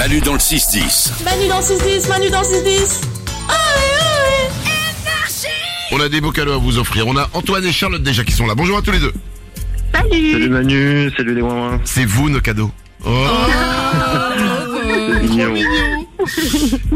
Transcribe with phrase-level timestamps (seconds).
[0.00, 1.22] Manu dans le 6-10.
[1.24, 3.02] Manu dans 6-10, Manu dans 6-10.
[3.50, 4.48] Ah ouais,
[5.92, 7.06] On a des beaux cadeaux à vous offrir.
[7.06, 8.54] On a Antoine et Charlotte déjà qui sont là.
[8.54, 9.12] Bonjour à tous les deux.
[9.92, 12.70] Salut Manu, salut les ouin C'est vous nos cadeaux.
[13.04, 13.10] Oh.
[15.20, 15.54] Mignon.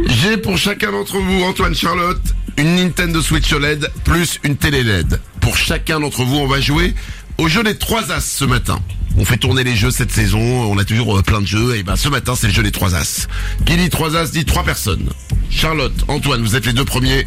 [0.06, 2.22] J'ai pour chacun d'entre vous, Antoine, Charlotte,
[2.56, 5.20] une Nintendo Switch OLED plus une télé LED.
[5.42, 6.94] Pour chacun d'entre vous, on va jouer
[7.36, 8.78] au jeu des trois as ce matin.
[9.16, 11.82] On fait tourner les jeux cette saison, on a toujours euh, plein de jeux, et
[11.82, 13.28] ben ce matin c'est le jeu des trois as.
[13.64, 15.08] Qui dit trois as dit trois personnes.
[15.50, 17.26] Charlotte, Antoine, vous êtes les deux premiers,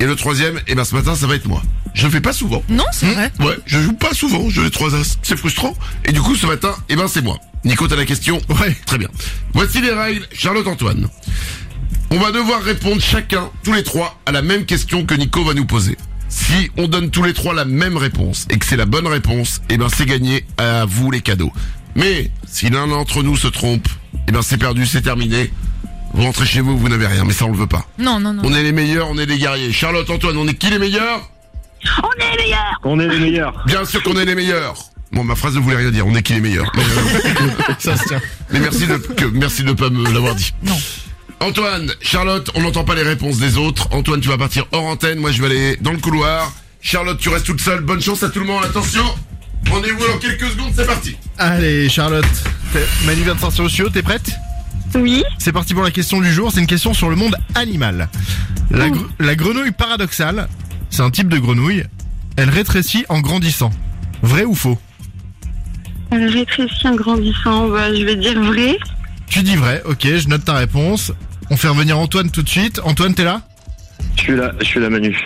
[0.00, 1.62] et le troisième, et ben ce matin ça va être moi.
[1.94, 2.62] Je le fais pas souvent.
[2.68, 3.32] Non, c'est vrai.
[3.40, 5.18] Ouais, je joue pas souvent au jeu des trois as.
[5.22, 5.74] C'est frustrant.
[6.04, 7.38] Et du coup, ce matin, eh ben, c'est moi.
[7.64, 8.40] Nico, t'as la question?
[8.48, 8.76] Ouais.
[8.86, 9.08] Très bien.
[9.52, 10.24] Voici les règles.
[10.32, 11.08] Charlotte Antoine.
[12.10, 15.54] On va devoir répondre chacun, tous les trois, à la même question que Nico va
[15.54, 15.96] nous poser.
[16.28, 19.60] Si on donne tous les trois la même réponse et que c'est la bonne réponse,
[19.70, 21.52] eh ben, c'est gagné à vous les cadeaux.
[21.94, 23.88] Mais, si l'un d'entre nous se trompe,
[24.28, 25.50] eh ben, c'est perdu, c'est terminé.
[26.14, 27.86] Vous rentrez chez vous, vous n'avez rien, mais ça on le veut pas.
[27.98, 28.42] Non, non, non.
[28.44, 29.72] On est les meilleurs, on est les guerriers.
[29.72, 31.30] Charlotte Antoine, on est qui les meilleurs
[32.84, 33.64] On est les meilleurs.
[33.66, 34.76] Bien sûr qu'on est les meilleurs.
[35.12, 36.06] Bon, ma phrase ne voulait rien dire.
[36.06, 36.70] On est qui les meilleurs?
[36.76, 38.20] Mais, euh, Ça se tient.
[38.52, 40.52] mais merci de que, merci de pas me l'avoir dit.
[40.62, 40.76] Non.
[41.40, 43.88] Antoine, Charlotte, on n'entend pas les réponses des autres.
[43.92, 45.18] Antoine, tu vas partir hors antenne.
[45.18, 46.52] Moi, je vais aller dans le couloir.
[46.80, 47.80] Charlotte, tu restes toute seule.
[47.82, 48.64] Bonne chance à tout le monde.
[48.64, 49.04] Attention.
[49.70, 50.72] Rendez-vous dans quelques secondes.
[50.74, 51.16] C'est parti.
[51.38, 52.24] Allez, Charlotte.
[53.06, 54.30] Manu vient de sortir au studio, t'es prête?
[54.94, 56.50] Oui, C'est parti pour la question du jour.
[56.52, 58.08] C'est une question sur le monde animal.
[58.70, 60.48] La, gre- la grenouille paradoxale,
[60.90, 61.84] c'est un type de grenouille.
[62.36, 63.70] Elle rétrécit en grandissant.
[64.22, 64.78] Vrai ou faux?
[66.10, 67.68] Elle rétrécit en grandissant.
[67.68, 68.78] Bah, je vais dire vrai.
[69.28, 71.12] Tu dis vrai, ok, je note ta réponse.
[71.50, 72.80] On fait revenir Antoine tout de suite.
[72.84, 73.42] Antoine, t'es là
[74.16, 75.16] Je suis là, je suis là Manu.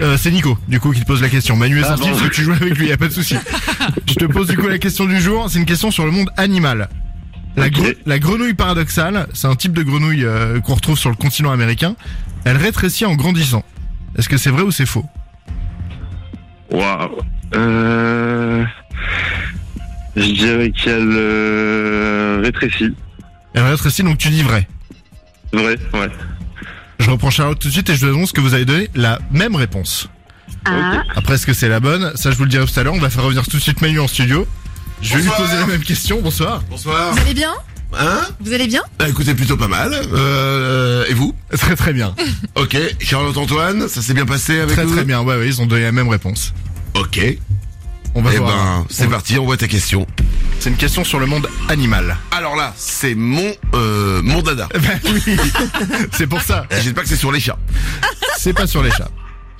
[0.00, 1.56] Euh, c'est Nico, du coup, qui te pose la question.
[1.56, 2.16] Manu est Ah sorti bon.
[2.16, 3.36] parce que tu joues avec lui, y a pas de souci.
[4.06, 5.46] Je te pose du coup la question du jour.
[5.50, 6.88] C'est une question sur le monde animal.
[7.56, 7.72] La, Ok.
[7.72, 11.50] gre- la grenouille paradoxale, c'est un type de grenouille euh, qu'on retrouve sur le continent
[11.52, 11.96] américain.
[12.44, 13.64] Elle rétrécit en grandissant.
[14.16, 15.04] Est-ce que c'est vrai ou c'est faux
[16.70, 17.10] Waouh.
[17.54, 18.64] Euh...
[20.16, 22.94] Je dirais qu'elle euh, rétrécit.
[23.54, 24.66] Elle rétrécit, donc tu dis vrai.
[25.52, 26.08] Vrai, ouais.
[26.98, 29.18] Je reprends Charlotte tout de suite et je vous annonce que vous avez donné la
[29.32, 30.08] même réponse.
[30.64, 32.94] Ah, Après, est-ce que c'est la bonne Ça, je vous le dirai tout à l'heure.
[32.94, 34.46] On va faire revenir tout de suite Manu en studio.
[35.02, 35.40] Je vais Bonsoir.
[35.40, 36.20] lui poser la même question.
[36.22, 36.62] Bonsoir.
[36.70, 37.12] Bonsoir.
[37.12, 37.52] Vous allez bien
[37.98, 39.92] Hein Vous allez bien Bah, écoutez, plutôt pas mal.
[40.14, 42.14] Euh, et vous Très très bien.
[42.54, 42.76] Ok.
[43.00, 45.20] Charlotte Antoine, ça s'est bien passé avec Très vous très bien.
[45.22, 46.54] Ouais, ouais, ils ont donné la même réponse.
[46.94, 47.18] Ok.
[47.18, 47.38] Eh
[48.14, 48.56] On va voir.
[48.78, 49.38] ben, c'est On- parti.
[49.38, 50.06] On voit ta question.
[50.62, 52.16] C'est une question sur le monde animal.
[52.30, 54.68] Alors là, c'est mon euh, mon dada.
[54.72, 55.36] Ben oui,
[56.12, 56.66] c'est pour ça.
[56.70, 57.58] J'espère pas que c'est sur les chats.
[58.38, 59.10] C'est pas sur les chats.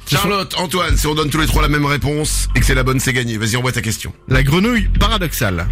[0.09, 2.85] Charlotte, Antoine, si on donne tous les trois la même réponse et que c'est la
[2.85, 3.37] bonne, c'est gagné.
[3.37, 4.13] Vas-y, envoie ta question.
[4.29, 5.67] La grenouille paradoxale.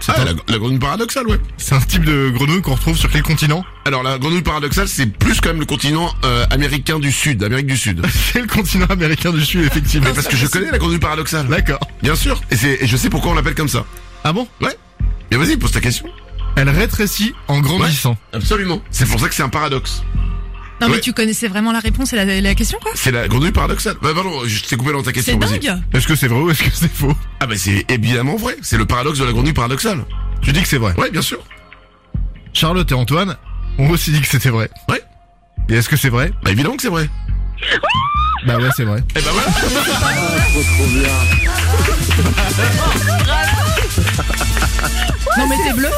[0.00, 1.38] C'est Ah, un, la, la grenouille paradoxale, ouais.
[1.58, 3.62] c'est un type de grenouille qu'on retrouve sur quel continent?
[3.84, 7.66] Alors la grenouille paradoxale, c'est plus quand même le continent euh, américain du Sud, Amérique
[7.66, 8.00] du Sud.
[8.32, 10.06] C'est le continent américain du Sud, effectivement.
[10.08, 11.46] Mais parce que je connais la grenouille paradoxale.
[11.48, 11.80] D'accord.
[12.02, 12.40] Bien sûr.
[12.50, 13.84] Et je sais pourquoi on l'appelle comme ça.
[14.24, 14.46] Ah bon?
[14.60, 14.76] Ouais.
[15.30, 16.06] Mais vas-y, pose ta question.
[16.56, 18.16] Elle rétrécit en grandissant.
[18.32, 18.80] Absolument.
[18.90, 20.02] C'est pour ça que c'est un paradoxe.
[20.80, 22.92] Non, mais tu connaissais vraiment la réponse et la, la question, quoi?
[22.94, 23.96] C'est la grenouille paradoxale.
[24.02, 25.38] Bah pardon, je t'ai coupé dans ta question.
[25.40, 25.58] C'est vas-y.
[25.58, 27.14] dingue Est-ce que c'est vrai ou est-ce que c'est faux?
[27.40, 28.56] Ah bah c'est évidemment vrai.
[28.60, 30.04] C'est le paradoxe de la grenouille paradoxale.
[30.42, 30.94] Tu dis que c'est vrai.
[30.98, 31.38] Ouais, bien sûr.
[32.52, 33.36] Charlotte et Antoine
[33.78, 34.68] ont aussi dit que c'était vrai.
[34.88, 35.02] Ouais.
[35.70, 36.30] Et est-ce que c'est vrai?
[36.42, 37.08] Bah évidemment que c'est vrai.
[38.46, 39.02] Bah ouais, c'est vrai.
[39.14, 39.48] Eh bah voilà.
[39.50, 41.08] Trop trop bien.
[45.38, 45.92] Non, mais t'es bluffant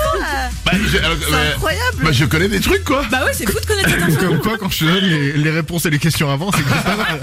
[0.65, 3.05] Bah, alors, euh, incroyable bah, je connais des trucs quoi.
[3.11, 5.33] Bah ouais, c'est fou de connaître cette info Comme quoi, quand je te donne les,
[5.33, 7.21] les réponses et les questions avant, c'est que c'est pas mal.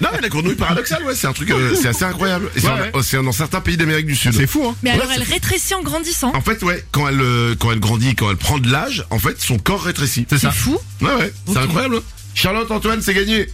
[0.00, 2.50] Non mais la grenouille paradoxale, ouais, c'est un truc, euh, c'est assez incroyable.
[2.56, 2.90] Et c'est Ouais, en- ouais.
[2.94, 4.32] oh, c'est dans certains pays d'Amérique du Sud.
[4.34, 7.06] C'est fou, hein Mais Ouais, alors, c'est elle rétrécit en grandissant En fait, ouais, quand
[7.08, 10.26] elle, euh, quand elle grandit, quand elle prend de l'âge, en fait, son corps rétrécit.
[10.30, 10.52] C'est C'est ça.
[10.52, 12.00] fou Ouais, ouais, c'est incroyable.
[12.34, 13.48] Charlotte, Antoine, c'est gagné.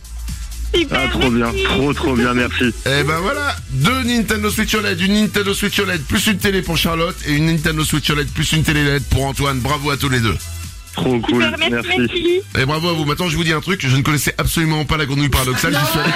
[0.74, 1.00] Super.
[1.00, 1.52] Ah, trop bien.
[1.64, 2.72] Trop trop bien, merci.
[2.86, 6.76] Eh ben voilà, deux Nintendo Switch OLED, une Nintendo Switch OLED plus une télé pour
[6.76, 9.60] Charlotte et une Nintendo Switch OLED plus une télé LED pour Antoine.
[9.60, 10.36] Bravo à tous les deux.
[10.94, 11.42] Trop cool.
[11.44, 11.98] Super, merci, Merci.
[11.98, 12.40] merci.
[12.58, 13.04] Et bravo à vous.
[13.04, 15.72] Maintenant, je vous dis un truc, je ne connaissais absolument pas la grenouille paradoxale.
[15.78, 16.12] J'y suis allé,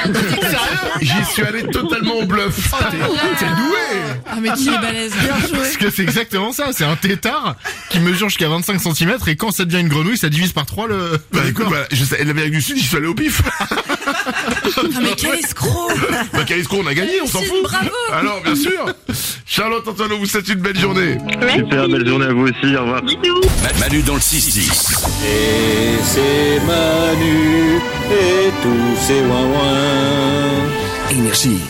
[1.00, 2.72] j'y suis allé totalement au bluff.
[2.90, 5.12] T'es doué Ah, mais qui est balèze
[5.52, 7.56] Parce que c'est exactement ça, c'est un tétard
[7.90, 10.88] qui mesure jusqu'à 25 cm et quand ça devient une grenouille, ça divise par 3
[10.88, 11.19] le...
[11.32, 13.43] Bah écoute, bah, je sais, l'Amérique du Sud, j'y suis allé au pif.
[13.60, 15.90] Ah, mais quel escroc
[16.32, 17.62] Bah Calisco, on a gagné, on s'en fout.
[17.62, 17.90] bravo.
[18.12, 18.87] Alors, bien sûr.
[19.56, 21.16] Charlotte, Antoine, on vous souhaite une belle journée.
[21.38, 21.58] Merci.
[21.58, 22.74] Super belle journée à vous aussi.
[22.76, 23.02] Au revoir.
[23.02, 23.40] Bisous.
[23.62, 25.06] Ma- Manu dans le 6-10.
[25.24, 27.76] Et c'est Manu
[28.10, 31.12] et tous ses ouin-ouin.
[31.12, 31.60] Énergie.